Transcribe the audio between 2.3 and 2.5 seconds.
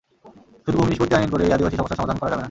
না।